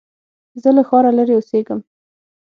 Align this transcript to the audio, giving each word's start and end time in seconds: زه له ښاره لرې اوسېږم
زه 0.61 0.69
له 0.77 0.83
ښاره 0.87 1.11
لرې 1.17 1.33
اوسېږم 1.37 1.79